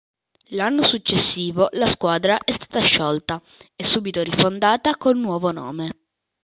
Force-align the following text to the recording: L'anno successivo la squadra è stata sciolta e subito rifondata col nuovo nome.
L'anno 0.55 0.81
successivo 0.83 1.67
la 1.73 1.85
squadra 1.85 2.39
è 2.39 2.53
stata 2.53 2.79
sciolta 2.81 3.39
e 3.75 3.85
subito 3.85 4.23
rifondata 4.23 4.97
col 4.97 5.15
nuovo 5.17 5.51
nome. 5.51 5.95